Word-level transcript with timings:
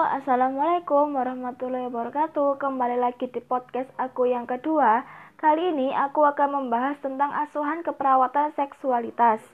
Assalamualaikum 0.00 1.12
warahmatullahi 1.12 1.92
wabarakatuh. 1.92 2.56
Kembali 2.56 2.96
lagi 2.96 3.28
di 3.28 3.36
podcast 3.44 3.92
aku 4.00 4.32
yang 4.32 4.48
kedua. 4.48 5.04
Kali 5.36 5.76
ini 5.76 5.92
aku 5.92 6.24
akan 6.24 6.56
membahas 6.56 6.96
tentang 7.04 7.28
asuhan 7.36 7.84
keperawatan 7.84 8.56
seksualitas. 8.56 9.44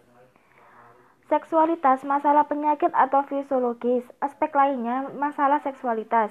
Seksualitas, 1.26 2.06
masalah 2.06 2.46
penyakit 2.46 2.94
atau 2.94 3.26
fisiologis. 3.26 4.06
Aspek 4.22 4.54
lainnya, 4.54 5.10
masalah 5.18 5.58
seksualitas. 5.66 6.30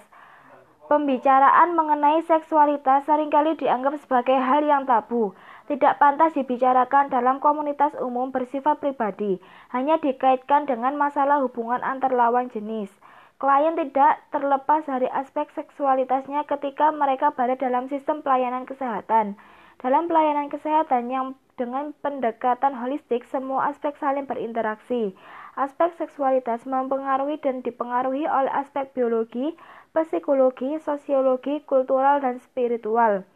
Pembicaraan 0.88 1.76
mengenai 1.76 2.24
seksualitas 2.24 3.04
sering 3.04 3.28
kali 3.28 3.60
dianggap 3.60 4.00
sebagai 4.00 4.40
hal 4.40 4.64
yang 4.64 4.88
tabu. 4.88 5.36
Tidak 5.68 6.00
pantas 6.00 6.32
dibicarakan 6.32 7.12
dalam 7.12 7.44
komunitas 7.44 7.92
umum 8.00 8.32
bersifat 8.32 8.80
pribadi, 8.80 9.44
hanya 9.76 10.00
dikaitkan 10.00 10.64
dengan 10.64 10.96
masalah 10.96 11.44
hubungan 11.44 11.84
antar 11.84 12.16
lawan 12.16 12.48
jenis. 12.48 12.88
Klien 13.36 13.76
tidak 13.76 14.24
terlepas 14.32 14.88
dari 14.88 15.12
aspek 15.12 15.52
seksualitasnya 15.52 16.48
ketika 16.48 16.96
mereka 16.96 17.36
berada 17.36 17.60
dalam 17.60 17.92
sistem 17.92 18.24
pelayanan 18.24 18.64
kesehatan. 18.64 19.36
Dalam 19.84 20.08
pelayanan 20.08 20.48
kesehatan 20.48 21.12
yang 21.12 21.36
dengan 21.60 21.92
pendekatan 22.00 22.76
holistik, 22.80 23.28
semua 23.28 23.72
aspek 23.72 23.92
saling 24.00 24.24
berinteraksi. 24.24 25.16
Aspek 25.60 25.96
seksualitas 26.00 26.64
mempengaruhi 26.64 27.36
dan 27.40 27.60
dipengaruhi 27.60 28.24
oleh 28.24 28.52
aspek 28.56 28.92
biologi, 28.96 29.56
psikologi, 29.92 30.80
sosiologi, 30.84 31.64
kultural, 31.64 32.24
dan 32.24 32.40
spiritual. 32.40 33.28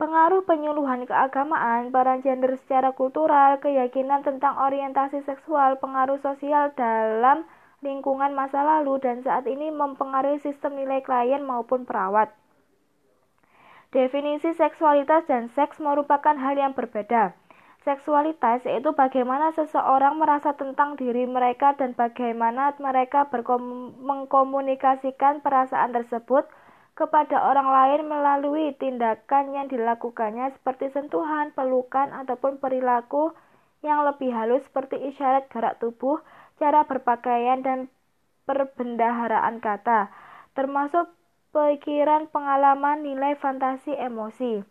Pengaruh 0.00 0.44
penyuluhan 0.48 1.04
keagamaan, 1.04 1.92
peran 1.92 2.24
gender 2.24 2.56
secara 2.56 2.96
kultural, 2.96 3.60
keyakinan 3.60 4.24
tentang 4.24 4.56
orientasi 4.56 5.20
seksual, 5.24 5.76
pengaruh 5.76 6.16
sosial 6.20 6.72
dalam 6.72 7.44
lingkungan 7.80 8.36
masa 8.36 8.60
lalu 8.60 9.00
dan 9.00 9.24
saat 9.24 9.48
ini 9.48 9.72
mempengaruhi 9.72 10.40
sistem 10.40 10.76
nilai 10.76 11.00
klien 11.00 11.40
maupun 11.40 11.88
perawat. 11.88 12.32
Definisi 13.90 14.54
seksualitas 14.54 15.26
dan 15.26 15.50
seks 15.50 15.82
merupakan 15.82 16.36
hal 16.38 16.54
yang 16.54 16.78
berbeda. 16.78 17.34
Seksualitas 17.80 18.62
yaitu 18.68 18.92
bagaimana 18.92 19.56
seseorang 19.56 20.20
merasa 20.20 20.52
tentang 20.52 21.00
diri 21.00 21.24
mereka 21.24 21.72
dan 21.74 21.96
bagaimana 21.96 22.76
mereka 22.76 23.24
mengkomunikasikan 24.04 25.40
perasaan 25.40 25.96
tersebut 25.96 26.44
kepada 26.92 27.40
orang 27.40 27.72
lain 27.72 28.12
melalui 28.12 28.76
tindakan 28.76 29.56
yang 29.56 29.66
dilakukannya 29.72 30.52
seperti 30.60 30.92
sentuhan, 30.92 31.48
pelukan, 31.56 32.12
ataupun 32.12 32.60
perilaku 32.60 33.32
yang 33.80 34.04
lebih 34.04 34.28
halus 34.28 34.60
seperti 34.68 35.00
isyarat 35.08 35.48
gerak 35.48 35.80
tubuh, 35.80 36.20
cara 36.60 36.84
berpakaian, 36.84 37.64
dan 37.64 37.88
perbendaharaan 38.44 39.64
kata, 39.64 40.12
termasuk 40.52 41.08
pikiran, 41.50 42.28
pengalaman, 42.28 43.00
nilai, 43.00 43.34
fantasi, 43.40 43.96
emosi. 43.96 44.62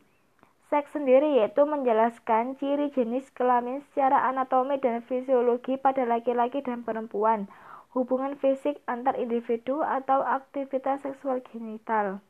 Seks 0.69 0.93
sendiri 0.93 1.41
yaitu 1.41 1.65
menjelaskan 1.65 2.53
ciri 2.61 2.93
jenis 2.93 3.33
kelamin 3.33 3.81
secara 3.89 4.29
anatomi 4.29 4.77
dan 4.77 5.01
fisiologi 5.01 5.81
pada 5.81 6.05
laki-laki 6.05 6.61
dan 6.61 6.85
perempuan, 6.85 7.49
hubungan 7.97 8.37
fisik 8.37 8.77
antar 8.85 9.17
individu 9.17 9.81
atau 9.81 10.21
aktivitas 10.21 11.01
seksual 11.01 11.41
genital. 11.41 12.21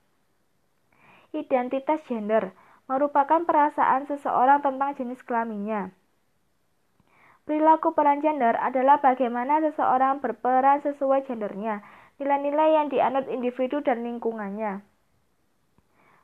Identitas 1.35 1.99
gender 2.07 2.55
merupakan 2.87 3.43
perasaan 3.43 4.07
seseorang 4.07 4.63
tentang 4.63 4.95
jenis 4.95 5.19
kelaminnya. 5.21 5.91
Perilaku 7.49 7.97
peran 7.97 8.21
gender 8.21 8.53
adalah 8.61 9.01
bagaimana 9.01 9.57
seseorang 9.57 10.21
berperan 10.21 10.85
sesuai 10.85 11.25
gendernya, 11.25 11.81
nilai-nilai 12.21 12.77
yang 12.77 12.93
dianut 12.93 13.25
individu 13.25 13.81
dan 13.81 14.05
lingkungannya. 14.05 14.85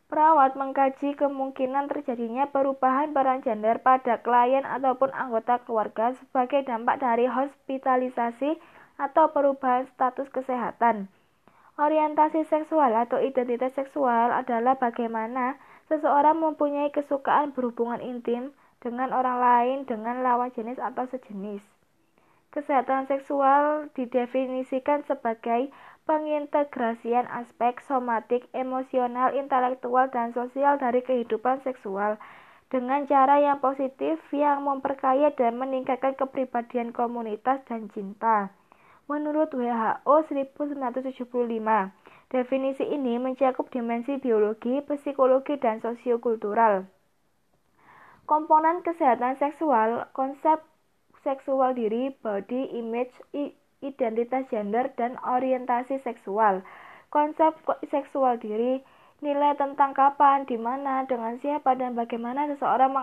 Perawat 0.06 0.54
mengkaji 0.54 1.18
kemungkinan 1.18 1.90
terjadinya 1.90 2.46
perubahan 2.54 3.10
peran 3.10 3.42
gender 3.42 3.82
pada 3.82 4.22
klien 4.22 4.70
ataupun 4.70 5.10
anggota 5.18 5.66
keluarga 5.66 6.14
sebagai 6.14 6.62
dampak 6.62 7.02
dari 7.02 7.26
hospitalisasi 7.26 8.62
atau 9.02 9.34
perubahan 9.34 9.90
status 9.98 10.30
kesehatan. 10.30 11.10
Orientasi 11.82 12.46
seksual 12.46 12.94
atau 12.94 13.18
identitas 13.18 13.74
seksual 13.74 14.30
adalah 14.30 14.78
bagaimana 14.78 15.58
seseorang 15.90 16.38
mempunyai 16.38 16.94
kesukaan 16.94 17.50
berhubungan 17.50 17.98
intim, 18.06 18.54
dengan 18.86 19.10
orang 19.10 19.42
lain 19.42 19.78
dengan 19.90 20.22
lawan 20.22 20.54
jenis 20.54 20.78
atau 20.78 21.10
sejenis. 21.10 21.66
Kesehatan 22.54 23.10
seksual 23.10 23.90
didefinisikan 23.98 25.02
sebagai 25.10 25.74
pengintegrasian 26.06 27.26
aspek 27.28 27.82
somatik, 27.82 28.46
emosional, 28.54 29.34
intelektual, 29.34 30.08
dan 30.14 30.32
sosial 30.38 30.78
dari 30.78 31.02
kehidupan 31.02 31.66
seksual 31.66 32.22
dengan 32.70 33.10
cara 33.10 33.42
yang 33.42 33.58
positif 33.58 34.22
yang 34.30 34.62
memperkaya 34.64 35.34
dan 35.34 35.58
meningkatkan 35.58 36.14
kepribadian 36.14 36.94
komunitas 36.94 37.66
dan 37.66 37.90
cinta. 37.90 38.54
Menurut 39.06 39.54
WHO 39.54 40.16
1975, 40.30 41.30
definisi 42.34 42.86
ini 42.90 43.22
mencakup 43.22 43.70
dimensi 43.70 44.18
biologi, 44.18 44.82
psikologi, 44.82 45.62
dan 45.62 45.78
sosiokultural. 45.78 46.90
Komponen 48.26 48.82
kesehatan 48.82 49.38
seksual, 49.38 50.10
konsep 50.18 50.66
seksual 51.22 51.78
diri, 51.78 52.10
body 52.26 52.74
image, 52.74 53.14
identitas 53.86 54.50
gender, 54.50 54.90
dan 54.98 55.22
orientasi 55.22 56.02
seksual. 56.02 56.66
Konsep 57.14 57.54
seksual 57.86 58.42
diri, 58.42 58.82
nilai 59.22 59.54
tentang 59.62 59.94
kapan, 59.94 60.50
di 60.50 60.58
mana, 60.58 61.06
dengan 61.06 61.38
siapa, 61.38 61.78
dan 61.78 61.94
bagaimana 61.94 62.50
seseorang 62.50 62.98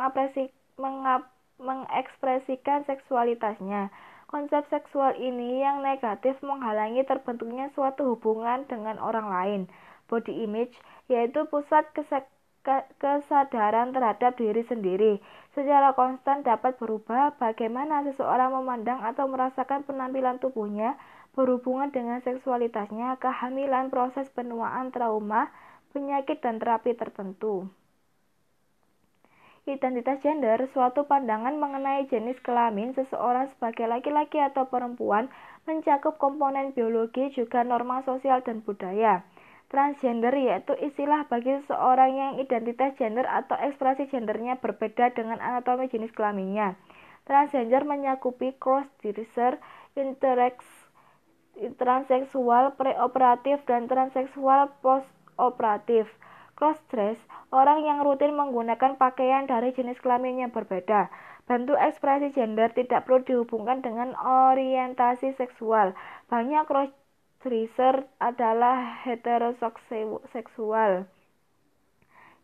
mengekspresikan 1.62 2.82
seksualitasnya. 2.82 3.94
Konsep 4.26 4.66
seksual 4.74 5.14
ini 5.22 5.62
yang 5.62 5.86
negatif 5.86 6.40
menghalangi 6.42 7.06
terbentuknya 7.06 7.70
suatu 7.78 8.16
hubungan 8.16 8.66
dengan 8.66 8.98
orang 8.98 9.28
lain. 9.30 9.62
Body 10.10 10.44
image 10.44 10.74
yaitu 11.06 11.44
pusat 11.46 11.84
kesadaran 12.98 13.90
terhadap 13.90 14.38
diri 14.38 14.62
sendiri 14.62 15.18
secara 15.52 15.92
konstan 15.98 16.46
dapat 16.46 16.78
berubah 16.78 17.34
bagaimana 17.36 18.06
seseorang 18.06 18.54
memandang 18.54 19.02
atau 19.02 19.26
merasakan 19.26 19.82
penampilan 19.82 20.38
tubuhnya 20.38 20.94
berhubungan 21.32 21.88
dengan 21.88 22.20
seksualitasnya, 22.20 23.16
kehamilan, 23.16 23.88
proses 23.88 24.28
penuaan, 24.30 24.92
trauma, 24.92 25.48
penyakit, 25.96 26.44
dan 26.44 26.60
terapi 26.60 26.92
tertentu. 26.92 27.72
Identitas 29.62 30.18
gender, 30.20 30.58
suatu 30.74 31.06
pandangan 31.06 31.54
mengenai 31.54 32.10
jenis 32.10 32.34
kelamin 32.42 32.98
seseorang 32.98 33.46
sebagai 33.54 33.86
laki-laki 33.86 34.42
atau 34.42 34.66
perempuan, 34.66 35.30
mencakup 35.70 36.18
komponen 36.18 36.74
biologi 36.74 37.30
juga 37.30 37.62
norma 37.62 38.02
sosial 38.02 38.42
dan 38.42 38.58
budaya. 38.66 39.22
Transgender 39.72 40.36
yaitu 40.36 40.76
istilah 40.76 41.24
bagi 41.32 41.56
seseorang 41.64 42.12
yang 42.12 42.32
identitas 42.36 42.92
gender 43.00 43.24
atau 43.24 43.56
ekspresi 43.56 44.04
gendernya 44.04 44.60
berbeda 44.60 45.16
dengan 45.16 45.40
anatomi 45.40 45.88
jenis 45.88 46.12
kelaminnya. 46.12 46.76
Transgender 47.24 47.88
menyakupi 47.88 48.52
cross-dresser, 48.60 49.56
intersex, 49.96 50.60
transseksual, 51.80 52.76
preoperatif, 52.76 53.64
dan 53.64 53.88
transseksual 53.88 54.76
post-operatif. 54.84 56.04
Cross-dress, 56.52 57.16
orang 57.48 57.88
yang 57.88 58.04
rutin 58.04 58.36
menggunakan 58.36 59.00
pakaian 59.00 59.48
dari 59.48 59.72
jenis 59.72 59.96
kelamin 60.04 60.44
yang 60.44 60.52
berbeda. 60.52 61.08
Bentuk 61.48 61.80
ekspresi 61.80 62.28
gender 62.36 62.68
tidak 62.76 63.08
perlu 63.08 63.24
dihubungkan 63.24 63.80
dengan 63.80 64.12
orientasi 64.20 65.32
seksual. 65.34 65.96
Banyak 66.28 66.68
cross 66.68 66.92
dresser 67.42 68.06
adalah 68.22 69.02
heteroseksual. 69.02 71.10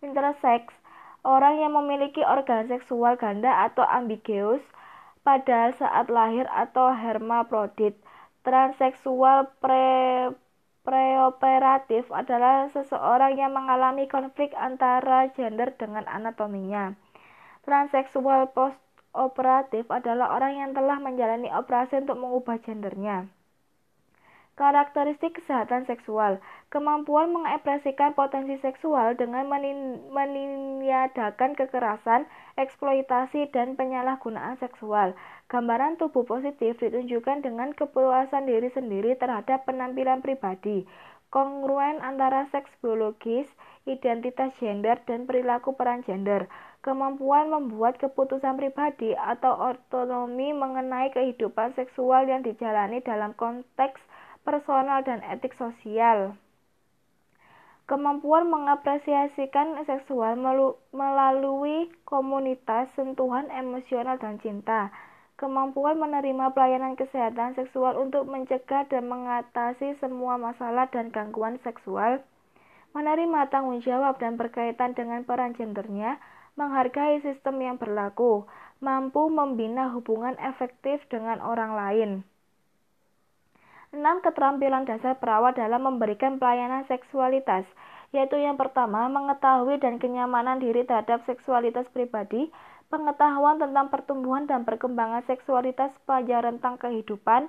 Intersex, 0.03 0.75
orang 1.23 1.63
yang 1.63 1.79
memiliki 1.79 2.27
organ 2.27 2.67
seksual 2.67 3.15
ganda 3.15 3.67
atau 3.67 3.87
ambiguous 3.87 4.63
pada 5.23 5.71
saat 5.75 6.11
lahir 6.11 6.51
atau 6.51 6.91
hermaprodit. 6.91 7.95
Transseksual 8.43 9.55
pre 9.63 10.35
preoperatif 10.83 12.09
adalah 12.09 12.73
seseorang 12.73 13.37
yang 13.37 13.53
mengalami 13.53 14.09
konflik 14.09 14.57
antara 14.57 15.29
gender 15.37 15.77
dengan 15.77 16.09
anatominya. 16.09 16.97
Transseksual 17.69 18.57
postoperatif 18.57 19.85
adalah 19.93 20.33
orang 20.33 20.57
yang 20.57 20.71
telah 20.73 20.97
menjalani 20.97 21.53
operasi 21.53 22.01
untuk 22.01 22.17
mengubah 22.17 22.57
gendernya. 22.65 23.29
Karakteristik 24.59 25.39
kesehatan 25.39 25.87
seksual, 25.87 26.43
kemampuan 26.75 27.31
mengekspresikan 27.31 28.19
potensi 28.19 28.59
seksual 28.59 29.15
dengan 29.15 29.47
meniadakan 30.11 31.55
kekerasan, 31.55 32.27
eksploitasi, 32.59 33.55
dan 33.55 33.79
penyalahgunaan 33.79 34.59
seksual. 34.59 35.15
Gambaran 35.47 35.95
tubuh 36.03 36.27
positif 36.27 36.75
ditunjukkan 36.83 37.47
dengan 37.47 37.71
kepuasan 37.71 38.51
diri 38.51 38.67
sendiri 38.75 39.15
terhadap 39.15 39.63
penampilan 39.63 40.27
pribadi. 40.27 40.83
kongruen 41.29 42.01
antara 42.01 42.49
seks 42.49 42.73
biologis, 42.81 43.45
identitas 43.85 44.57
gender, 44.57 44.97
dan 45.05 45.29
perilaku 45.29 45.77
peran 45.77 46.01
gender, 46.01 46.49
kemampuan 46.81 47.53
membuat 47.53 48.01
keputusan 48.01 48.57
pribadi 48.57 49.13
atau 49.13 49.77
otonomi 49.77 50.57
mengenai 50.57 51.13
kehidupan 51.13 51.77
seksual 51.77 52.25
yang 52.25 52.41
dijalani 52.41 53.05
dalam 53.05 53.37
konteks 53.37 54.01
personal 54.49 55.05
dan 55.05 55.21
etik 55.29 55.53
sosial. 55.61 56.33
Kemampuan 57.85 58.49
mengapresiasikan 58.49 59.77
seksual 59.85 60.41
melalui 60.97 61.93
komunitas, 62.09 62.89
sentuhan 62.97 63.53
emosional, 63.53 64.17
dan 64.17 64.41
cinta 64.41 64.89
kemampuan 65.39 66.03
menerima 66.03 66.51
pelayanan 66.51 66.99
kesehatan 66.99 67.55
seksual 67.55 67.95
untuk 67.95 68.27
mencegah 68.27 68.91
dan 68.91 69.07
mengatasi 69.07 69.95
semua 70.03 70.35
masalah 70.35 70.91
dan 70.91 71.15
gangguan 71.15 71.63
seksual, 71.63 72.27
menerima 72.91 73.47
tanggung 73.47 73.79
jawab 73.79 74.19
dan 74.19 74.35
berkaitan 74.35 74.99
dengan 74.99 75.23
peran 75.23 75.55
gendernya, 75.55 76.19
menghargai 76.59 77.23
sistem 77.23 77.63
yang 77.63 77.79
berlaku, 77.79 78.51
mampu 78.83 79.31
membina 79.31 79.95
hubungan 79.95 80.35
efektif 80.43 80.99
dengan 81.07 81.39
orang 81.39 81.73
lain. 81.79 82.11
6. 83.89 84.05
Keterampilan 84.21 84.85
dasar 84.85 85.17
perawat 85.17 85.57
dalam 85.57 85.81
memberikan 85.81 86.37
pelayanan 86.37 86.85
seksualitas, 86.85 87.65
yaitu 88.13 88.37
yang 88.37 88.61
pertama, 88.61 89.09
mengetahui 89.09 89.81
dan 89.81 89.97
kenyamanan 89.97 90.61
diri 90.61 90.85
terhadap 90.85 91.25
seksualitas 91.25 91.89
pribadi, 91.89 92.53
pengetahuan 92.93 93.57
tentang 93.57 93.89
pertumbuhan 93.89 94.45
dan 94.45 94.69
perkembangan 94.69 95.25
seksualitas 95.25 95.97
pada 96.05 96.45
rentang 96.45 96.77
kehidupan, 96.77 97.49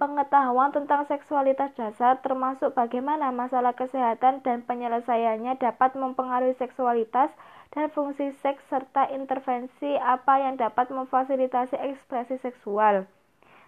pengetahuan 0.00 0.72
tentang 0.72 1.04
seksualitas 1.04 1.76
dasar 1.76 2.16
termasuk 2.24 2.72
bagaimana 2.72 3.28
masalah 3.28 3.76
kesehatan 3.76 4.40
dan 4.40 4.64
penyelesaiannya 4.64 5.60
dapat 5.60 5.92
mempengaruhi 6.00 6.56
seksualitas 6.56 7.28
dan 7.76 7.92
fungsi 7.92 8.32
seks 8.40 8.64
serta 8.72 9.12
intervensi 9.12 10.00
apa 10.00 10.48
yang 10.48 10.56
dapat 10.56 10.88
memfasilitasi 10.88 11.76
ekspresi 11.76 12.40
seksual. 12.40 13.04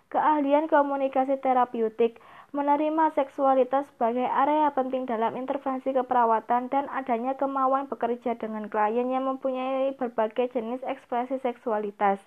Keahlian 0.06 0.70
komunikasi 0.70 1.42
terapeutik 1.42 2.22
menerima 2.54 3.10
seksualitas 3.10 3.90
sebagai 3.90 4.22
area 4.22 4.70
penting 4.70 5.02
dalam 5.02 5.34
intervensi 5.34 5.90
keperawatan 5.90 6.70
dan 6.70 6.86
adanya 6.94 7.34
kemauan 7.34 7.90
bekerja 7.90 8.38
dengan 8.38 8.70
klien 8.70 9.10
yang 9.10 9.26
mempunyai 9.26 9.98
berbagai 9.98 10.54
jenis 10.54 10.86
ekspresi 10.86 11.42
seksualitas. 11.42 12.22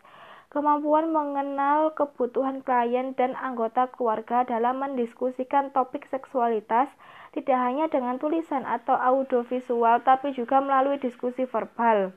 Kemampuan 0.52 1.14
mengenal 1.14 1.96
kebutuhan 1.96 2.66
klien 2.66 3.16
dan 3.16 3.38
anggota 3.40 3.88
keluarga 3.88 4.44
dalam 4.44 4.82
mendiskusikan 4.82 5.72
topik 5.72 6.04
seksualitas 6.10 6.92
tidak 7.32 7.58
hanya 7.64 7.86
dengan 7.88 8.20
tulisan 8.20 8.66
atau 8.66 8.98
audiovisual 8.98 10.04
tapi 10.04 10.34
juga 10.36 10.60
melalui 10.60 11.00
diskusi 11.00 11.48
verbal. 11.48 12.12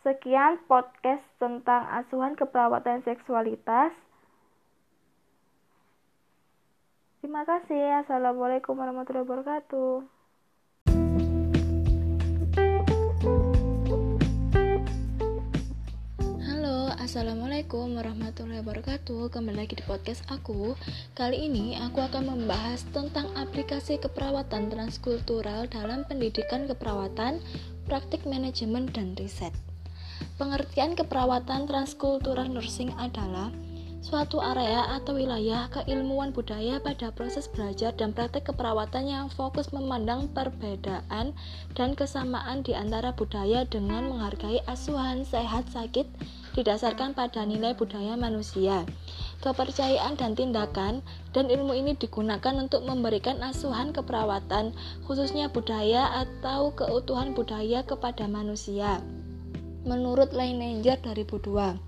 Sekian 0.00 0.56
podcast 0.64 1.20
tentang 1.36 1.84
asuhan 1.92 2.32
keperawatan 2.32 3.04
seksualitas. 3.04 3.92
Terima 7.20 7.44
kasih. 7.44 8.00
Assalamualaikum 8.00 8.80
warahmatullahi 8.80 9.28
wabarakatuh. 9.28 10.20
Assalamualaikum 17.00 17.98
warahmatullahi 17.98 18.62
wabarakatuh 18.62 19.34
Kembali 19.34 19.66
lagi 19.66 19.74
di 19.74 19.82
podcast 19.82 20.22
aku 20.30 20.78
Kali 21.18 21.50
ini 21.50 21.74
aku 21.74 21.98
akan 22.06 22.22
membahas 22.22 22.86
tentang 22.94 23.26
aplikasi 23.34 23.98
keperawatan 23.98 24.70
transkultural 24.70 25.66
dalam 25.66 26.06
pendidikan 26.06 26.70
keperawatan, 26.70 27.42
praktik 27.90 28.22
manajemen, 28.30 28.86
dan 28.94 29.18
riset 29.18 29.50
Pengertian 30.40 30.96
keperawatan 30.96 31.68
transkultural 31.68 32.48
nursing 32.48 32.88
adalah 32.96 33.52
suatu 34.00 34.40
area 34.40 34.88
atau 34.96 35.20
wilayah 35.20 35.68
keilmuan 35.68 36.32
budaya 36.32 36.80
pada 36.80 37.12
proses 37.12 37.44
belajar 37.44 37.92
dan 37.92 38.16
praktek 38.16 38.48
keperawatan 38.48 39.04
yang 39.04 39.28
fokus 39.28 39.68
memandang 39.68 40.32
perbedaan 40.32 41.36
dan 41.76 41.92
kesamaan 41.92 42.64
di 42.64 42.72
antara 42.72 43.12
budaya 43.12 43.68
dengan 43.68 44.08
menghargai 44.08 44.64
asuhan 44.64 45.28
sehat 45.28 45.68
sakit 45.68 46.08
didasarkan 46.56 47.12
pada 47.12 47.44
nilai 47.44 47.76
budaya 47.76 48.16
manusia, 48.16 48.88
kepercayaan 49.44 50.16
dan 50.16 50.32
tindakan, 50.32 51.04
dan 51.36 51.52
ilmu 51.52 51.76
ini 51.76 52.00
digunakan 52.00 52.56
untuk 52.56 52.88
memberikan 52.88 53.44
asuhan 53.44 53.92
keperawatan, 53.92 54.72
khususnya 55.04 55.52
budaya 55.52 56.24
atau 56.24 56.72
keutuhan 56.72 57.36
budaya 57.36 57.84
kepada 57.84 58.24
manusia. 58.24 59.04
Menurut 59.80 60.36
Leininger 60.36 61.00
2002 61.00 61.80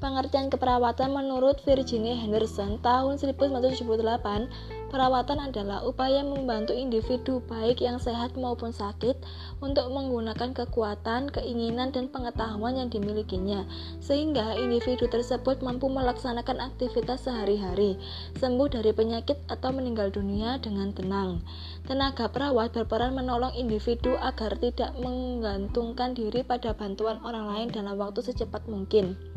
Pengertian 0.00 0.48
keperawatan 0.48 1.12
menurut 1.12 1.60
Virginia 1.68 2.16
Henderson 2.16 2.80
tahun 2.80 3.20
1978, 3.20 4.48
perawatan 4.88 5.52
adalah 5.52 5.84
upaya 5.84 6.24
membantu 6.24 6.72
individu 6.72 7.44
baik 7.44 7.84
yang 7.84 8.00
sehat 8.00 8.32
maupun 8.40 8.72
sakit 8.72 9.20
untuk 9.60 9.92
menggunakan 9.92 10.56
kekuatan, 10.56 11.28
keinginan, 11.28 11.92
dan 11.92 12.08
pengetahuan 12.08 12.80
yang 12.80 12.88
dimilikinya, 12.88 13.68
sehingga 14.00 14.56
individu 14.56 15.04
tersebut 15.12 15.60
mampu 15.60 15.92
melaksanakan 15.92 16.64
aktivitas 16.64 17.28
sehari-hari, 17.28 18.00
sembuh 18.40 18.68
dari 18.72 18.96
penyakit 18.96 19.36
atau 19.52 19.68
meninggal 19.76 20.08
dunia 20.08 20.56
dengan 20.58 20.96
tenang. 20.96 21.44
Tenaga 21.84 22.32
perawat 22.32 22.72
berperan 22.72 23.12
menolong 23.12 23.52
individu 23.52 24.16
agar 24.24 24.56
tidak 24.56 24.96
menggantungkan 24.96 26.16
diri 26.16 26.40
pada 26.40 26.72
bantuan 26.72 27.20
orang 27.20 27.52
lain 27.52 27.68
dalam 27.68 28.00
waktu 28.00 28.24
secepat 28.24 28.64
mungkin. 28.64 29.27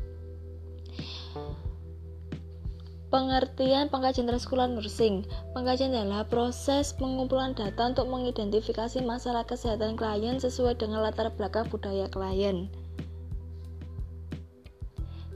Pengertian 3.11 3.91
pengkajian 3.91 4.23
transkular 4.23 4.71
nursing 4.71 5.27
Pengkajian 5.51 5.91
adalah 5.91 6.23
proses 6.31 6.95
pengumpulan 6.95 7.51
data 7.51 7.91
untuk 7.91 8.07
mengidentifikasi 8.07 9.03
masalah 9.03 9.43
kesehatan 9.43 9.99
klien 9.99 10.39
sesuai 10.39 10.79
dengan 10.79 11.03
latar 11.03 11.27
belakang 11.35 11.67
budaya 11.67 12.07
klien. 12.07 12.71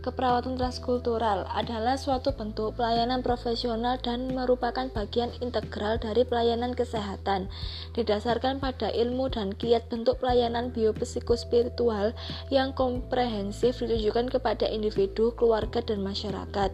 Keperawatan 0.07 0.55
transkultural 0.55 1.43
adalah 1.51 1.99
suatu 1.99 2.31
bentuk 2.31 2.79
pelayanan 2.79 3.19
profesional 3.19 3.99
dan 3.99 4.31
merupakan 4.31 4.87
bagian 4.95 5.35
integral 5.43 5.99
dari 5.99 6.23
pelayanan 6.23 6.77
kesehatan. 6.77 7.51
Didasarkan 7.91 8.63
pada 8.63 8.87
ilmu 8.87 9.27
dan 9.27 9.51
kiat 9.51 9.91
bentuk 9.91 10.23
pelayanan 10.23 10.71
biopsikospiritual 10.71 12.15
yang 12.53 12.71
komprehensif 12.71 13.83
ditujukan 13.83 14.31
kepada 14.31 14.69
individu, 14.69 15.35
keluarga, 15.35 15.83
dan 15.83 16.05
masyarakat. 16.05 16.71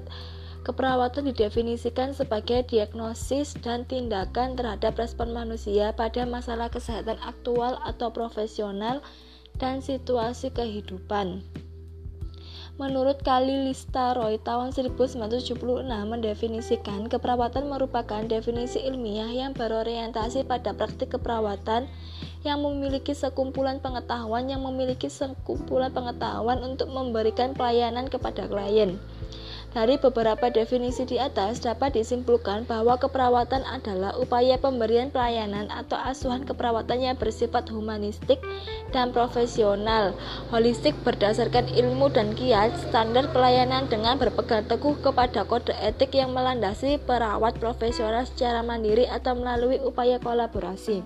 Keperawatan 0.61 1.33
didefinisikan 1.33 2.13
sebagai 2.13 2.61
diagnosis 2.69 3.57
dan 3.65 3.81
tindakan 3.89 4.53
terhadap 4.53 4.93
respon 4.93 5.33
manusia 5.33 5.89
pada 5.97 6.21
masalah 6.29 6.69
kesehatan 6.69 7.17
aktual 7.25 7.81
atau 7.81 8.13
profesional 8.13 9.01
dan 9.57 9.81
situasi 9.81 10.53
kehidupan. 10.53 11.41
Menurut 12.77 13.21
Kali 13.21 13.73
Roy 13.93 14.41
tahun 14.41 14.73
1976 14.73 15.57
mendefinisikan 15.85 17.09
keperawatan 17.09 17.69
merupakan 17.69 18.25
definisi 18.25 18.81
ilmiah 18.81 19.29
yang 19.29 19.53
berorientasi 19.53 20.49
pada 20.49 20.73
praktik 20.73 21.13
keperawatan 21.13 21.85
yang 22.41 22.57
memiliki 22.65 23.13
sekumpulan 23.13 23.77
pengetahuan 23.77 24.49
yang 24.49 24.65
memiliki 24.65 25.13
sekumpulan 25.13 25.93
pengetahuan 25.93 26.57
untuk 26.65 26.89
memberikan 26.89 27.53
pelayanan 27.53 28.09
kepada 28.09 28.49
klien. 28.49 28.97
Dari 29.71 29.95
beberapa 29.95 30.51
definisi 30.51 31.07
di 31.07 31.15
atas 31.15 31.63
dapat 31.63 31.95
disimpulkan 31.95 32.67
bahwa 32.67 32.99
keperawatan 32.99 33.63
adalah 33.63 34.11
upaya 34.19 34.59
pemberian 34.59 35.07
pelayanan 35.15 35.71
atau 35.71 35.95
asuhan 35.95 36.43
keperawatan 36.43 36.99
yang 36.99 37.15
bersifat 37.15 37.71
humanistik 37.71 38.43
dan 38.91 39.15
profesional, 39.15 40.11
holistik 40.51 40.91
berdasarkan 41.07 41.71
ilmu 41.71 42.11
dan 42.11 42.35
kiat, 42.35 42.75
standar 42.91 43.31
pelayanan 43.31 43.87
dengan 43.87 44.19
berpegang 44.19 44.67
teguh 44.67 44.99
kepada 44.99 45.47
kode 45.47 45.71
etik 45.79 46.19
yang 46.19 46.35
melandasi 46.35 46.99
perawat 47.07 47.55
profesional 47.55 48.27
secara 48.27 48.59
mandiri 48.67 49.07
atau 49.07 49.39
melalui 49.39 49.79
upaya 49.79 50.19
kolaborasi. 50.19 50.99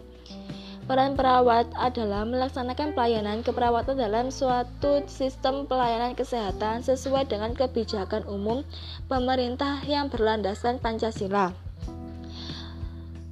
Peran 0.85 1.17
perawat 1.17 1.65
adalah 1.73 2.29
melaksanakan 2.29 2.93
pelayanan 2.93 3.41
keperawatan 3.41 3.97
dalam 3.97 4.29
suatu 4.29 5.01
sistem 5.09 5.65
pelayanan 5.65 6.13
kesehatan 6.13 6.85
sesuai 6.85 7.25
dengan 7.25 7.57
kebijakan 7.57 8.21
umum 8.29 8.61
pemerintah 9.09 9.81
yang 9.89 10.13
berlandaskan 10.13 10.77
Pancasila. 10.77 11.57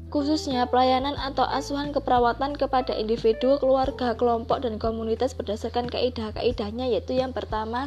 Khususnya 0.10 0.66
pelayanan 0.66 1.14
atau 1.14 1.46
asuhan 1.46 1.94
keperawatan 1.94 2.58
kepada 2.58 2.98
individu, 2.98 3.62
keluarga, 3.62 4.18
kelompok, 4.18 4.66
dan 4.66 4.82
komunitas 4.82 5.38
berdasarkan 5.38 5.90
kaidah-kaidahnya 5.94 6.90
yaitu 6.90 7.22
yang 7.22 7.38
pertama 7.38 7.86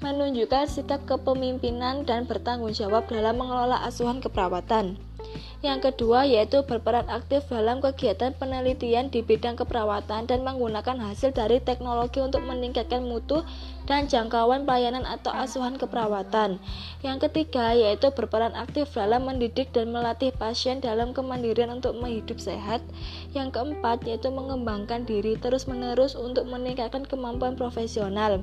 menunjukkan 0.00 0.64
sikap 0.64 1.04
kepemimpinan 1.04 2.08
dan 2.08 2.24
bertanggung 2.24 2.72
jawab 2.72 3.04
dalam 3.08 3.36
mengelola 3.36 3.84
asuhan 3.84 4.24
keperawatan. 4.24 4.96
Yang 5.64 5.90
kedua 5.90 6.28
yaitu 6.28 6.60
berperan 6.68 7.08
aktif 7.08 7.48
dalam 7.48 7.80
kegiatan 7.80 8.36
penelitian 8.36 9.08
di 9.08 9.24
bidang 9.24 9.56
keperawatan 9.56 10.28
dan 10.28 10.40
menggunakan 10.44 11.00
hasil 11.00 11.32
dari 11.32 11.58
teknologi 11.64 12.20
untuk 12.20 12.44
meningkatkan 12.44 13.00
mutu 13.00 13.40
dan 13.84 14.08
jangkauan 14.08 14.64
pelayanan 14.64 15.04
atau 15.04 15.32
asuhan 15.32 15.76
keperawatan. 15.76 16.56
Yang 17.04 17.28
ketiga 17.28 17.76
yaitu 17.76 18.08
berperan 18.12 18.56
aktif 18.56 18.88
dalam 18.96 19.28
mendidik 19.28 19.72
dan 19.76 19.92
melatih 19.92 20.32
pasien 20.32 20.80
dalam 20.80 21.12
kemandirian 21.12 21.68
untuk 21.72 21.96
menghidup 22.00 22.40
sehat. 22.40 22.80
Yang 23.36 23.60
keempat 23.60 24.04
yaitu 24.08 24.32
mengembangkan 24.32 25.04
diri 25.04 25.36
terus-menerus 25.36 26.16
untuk 26.16 26.48
meningkatkan 26.48 27.04
kemampuan 27.04 27.56
profesional. 27.56 28.40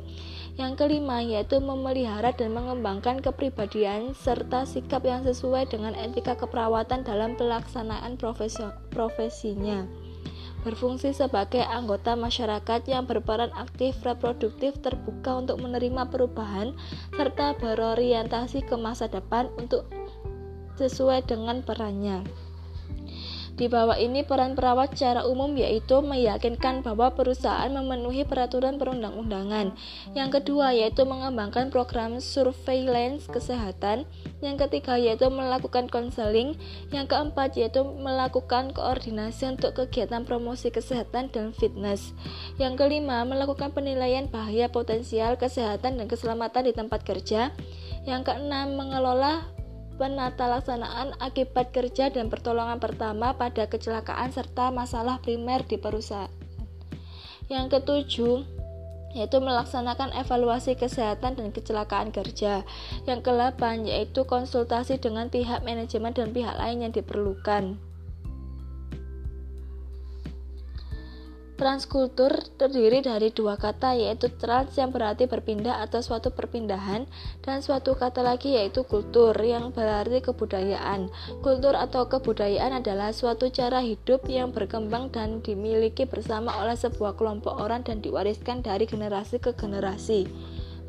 Yang 0.60 0.74
kelima 0.78 1.24
yaitu 1.26 1.58
memelihara 1.58 2.36
dan 2.36 2.54
mengembangkan 2.54 3.24
kepribadian 3.24 4.14
serta 4.14 4.68
sikap 4.68 5.02
yang 5.08 5.26
sesuai 5.26 5.72
dengan 5.72 5.98
etika 5.98 6.38
keperawatan 6.38 7.02
dalam 7.08 7.34
pelaksanaan 7.40 8.20
profesi 8.20 8.62
profesinya. 8.92 10.01
Berfungsi 10.62 11.10
sebagai 11.10 11.66
anggota 11.66 12.14
masyarakat 12.14 12.86
yang 12.86 13.10
berperan 13.10 13.50
aktif, 13.58 13.98
reproduktif, 14.06 14.78
terbuka 14.86 15.42
untuk 15.42 15.58
menerima 15.58 16.06
perubahan, 16.14 16.78
serta 17.18 17.58
berorientasi 17.58 18.70
ke 18.70 18.78
masa 18.78 19.10
depan 19.10 19.50
untuk 19.58 19.90
sesuai 20.78 21.26
dengan 21.26 21.66
perannya. 21.66 22.22
Di 23.60 23.68
bawah 23.68 24.00
ini 24.00 24.24
peran 24.24 24.56
perawat 24.56 24.96
secara 24.96 25.28
umum 25.28 25.54
yaitu 25.54 26.00
meyakinkan 26.00 26.82
bahwa 26.82 27.14
perusahaan 27.14 27.70
memenuhi 27.70 28.24
peraturan 28.24 28.80
perundang-undangan. 28.82 29.76
Yang 30.18 30.30
kedua 30.42 30.74
yaitu 30.74 31.04
mengembangkan 31.04 31.70
program 31.70 32.18
surveillance 32.24 33.28
kesehatan. 33.28 34.10
Yang 34.42 34.68
ketiga 34.68 34.98
yaitu 34.98 35.30
melakukan 35.30 35.92
konseling. 35.92 36.58
Yang 36.90 37.14
keempat 37.14 37.60
yaitu 37.60 37.84
melakukan 37.86 38.74
koordinasi 38.74 39.54
untuk 39.54 39.78
kegiatan 39.78 40.26
promosi 40.26 40.74
kesehatan 40.74 41.30
dan 41.30 41.54
fitness. 41.54 42.16
Yang 42.58 42.82
kelima 42.88 43.22
melakukan 43.28 43.76
penilaian 43.76 44.26
bahaya 44.32 44.72
potensial 44.72 45.38
kesehatan 45.38 46.02
dan 46.02 46.08
keselamatan 46.10 46.66
di 46.66 46.74
tempat 46.74 47.06
kerja. 47.06 47.54
Yang 48.10 48.34
keenam 48.34 48.74
mengelola 48.80 49.61
penata 50.02 50.50
laksanaan 50.50 51.14
akibat 51.22 51.70
kerja 51.70 52.10
dan 52.10 52.34
pertolongan 52.34 52.82
pertama 52.82 53.38
pada 53.38 53.70
kecelakaan 53.70 54.34
serta 54.34 54.74
masalah 54.74 55.22
primer 55.22 55.62
di 55.62 55.78
perusahaan. 55.78 56.34
Yang 57.54 57.78
ketujuh, 57.78 58.42
yaitu 59.14 59.38
melaksanakan 59.38 60.10
evaluasi 60.18 60.74
kesehatan 60.74 61.38
dan 61.38 61.54
kecelakaan 61.54 62.10
kerja. 62.10 62.66
Yang 63.06 63.20
kedelapan 63.30 63.86
yaitu 63.86 64.26
konsultasi 64.26 64.98
dengan 64.98 65.30
pihak 65.30 65.62
manajemen 65.62 66.18
dan 66.18 66.34
pihak 66.34 66.58
lain 66.58 66.82
yang 66.82 66.94
diperlukan. 66.98 67.91
Transkultur 71.62 72.34
terdiri 72.58 73.06
dari 73.06 73.30
dua 73.30 73.54
kata 73.54 73.94
yaitu 73.94 74.34
trans 74.34 74.74
yang 74.82 74.90
berarti 74.90 75.30
berpindah 75.30 75.86
atau 75.86 76.02
suatu 76.02 76.34
perpindahan 76.34 77.06
dan 77.46 77.62
suatu 77.62 77.94
kata 77.94 78.26
lagi 78.26 78.58
yaitu 78.58 78.82
kultur 78.82 79.38
yang 79.38 79.70
berarti 79.70 80.26
kebudayaan. 80.26 81.14
Kultur 81.46 81.78
atau 81.78 82.10
kebudayaan 82.10 82.82
adalah 82.82 83.14
suatu 83.14 83.54
cara 83.54 83.78
hidup 83.78 84.26
yang 84.26 84.50
berkembang 84.50 85.14
dan 85.14 85.46
dimiliki 85.46 86.10
bersama 86.10 86.50
oleh 86.66 86.74
sebuah 86.74 87.14
kelompok 87.14 87.54
orang 87.62 87.86
dan 87.86 88.02
diwariskan 88.02 88.66
dari 88.66 88.90
generasi 88.90 89.38
ke 89.38 89.54
generasi. 89.54 90.26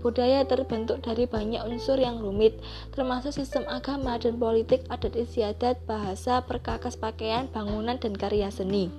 Budaya 0.03 0.43
terbentuk 0.43 0.99
dari 0.99 1.31
banyak 1.31 1.63
unsur 1.63 1.95
yang 1.95 2.19
rumit, 2.19 2.59
termasuk 2.91 3.31
sistem 3.31 3.63
agama 3.71 4.19
dan 4.19 4.35
politik, 4.35 4.83
adat 4.91 5.15
istiadat, 5.15 5.79
bahasa, 5.87 6.43
perkakas 6.43 6.99
pakaian, 6.99 7.47
bangunan, 7.47 7.95
dan 8.03 8.19
karya 8.19 8.51
seni. 8.51 8.91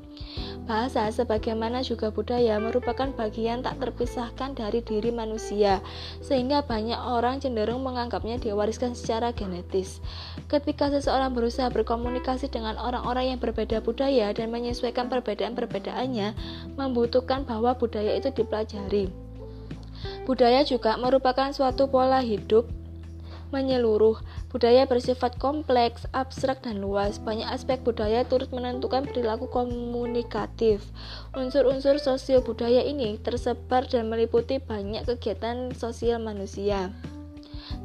Bahasa, 0.63 1.11
sebagaimana 1.11 1.83
juga 1.83 2.07
budaya, 2.07 2.55
merupakan 2.55 3.11
bagian 3.11 3.59
tak 3.67 3.83
terpisahkan 3.83 4.55
dari 4.55 4.79
diri 4.79 5.11
manusia, 5.11 5.83
sehingga 6.23 6.63
banyak 6.63 6.95
orang 6.95 7.43
cenderung 7.43 7.83
menganggapnya 7.83 8.39
diwariskan 8.39 8.95
secara 8.95 9.35
genetis. 9.35 9.99
Ketika 10.47 10.87
seseorang 10.87 11.35
berusaha 11.35 11.67
berkomunikasi 11.67 12.47
dengan 12.47 12.79
orang-orang 12.79 13.35
yang 13.35 13.39
berbeda 13.43 13.83
budaya 13.83 14.31
dan 14.31 14.55
menyesuaikan 14.55 15.11
perbedaan-perbedaannya, 15.11 16.31
membutuhkan 16.79 17.43
bahwa 17.43 17.75
budaya 17.75 18.15
itu 18.15 18.31
dipelajari. 18.31 19.22
Budaya 20.23 20.63
juga 20.63 20.95
merupakan 20.95 21.51
suatu 21.51 21.91
pola 21.91 22.23
hidup 22.23 22.67
menyeluruh. 23.53 24.17
Budaya 24.49 24.89
bersifat 24.89 25.37
kompleks, 25.37 26.09
abstrak, 26.09 26.65
dan 26.65 26.81
luas. 26.81 27.21
Banyak 27.21 27.45
aspek 27.53 27.85
budaya 27.85 28.25
turut 28.25 28.49
menentukan 28.49 29.05
perilaku 29.05 29.45
komunikatif. 29.53 30.81
Unsur-unsur 31.37 32.01
sosial 32.01 32.41
budaya 32.41 32.81
ini 32.81 33.21
tersebar 33.21 33.85
dan 33.85 34.09
meliputi 34.09 34.57
banyak 34.57 35.05
kegiatan 35.05 35.69
sosial 35.77 36.17
manusia. 36.17 36.89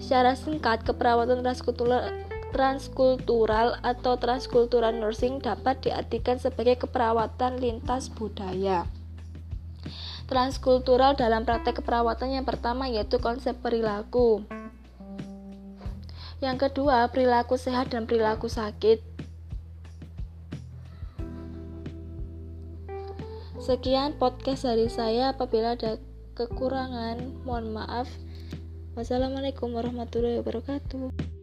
Secara 0.00 0.32
singkat, 0.32 0.88
keperawatan 0.88 1.44
transkultural 1.44 2.08
transkultural 2.48 3.76
atau 3.84 4.16
transkultural 4.16 4.96
nursing 4.96 5.36
dapat 5.36 5.84
diartikan 5.84 6.40
sebagai 6.40 6.80
keperawatan 6.80 7.60
lintas 7.60 8.08
budaya 8.08 8.88
transkultural 10.28 11.16
dalam 11.16 11.48
praktek 11.48 11.80
keperawatan 11.80 12.36
yang 12.36 12.44
pertama 12.44 12.84
yaitu 12.86 13.16
konsep 13.16 13.56
perilaku. 13.58 14.44
Yang 16.38 16.70
kedua, 16.70 17.10
perilaku 17.10 17.58
sehat 17.58 17.90
dan 17.90 18.06
perilaku 18.06 18.46
sakit. 18.46 19.02
Sekian 23.58 24.14
podcast 24.14 24.62
dari 24.62 24.86
saya. 24.86 25.34
Apabila 25.34 25.74
ada 25.74 25.98
kekurangan, 26.38 27.42
mohon 27.42 27.74
maaf. 27.74 28.06
Wassalamualaikum 28.94 29.74
warahmatullahi 29.74 30.38
wabarakatuh. 30.38 31.37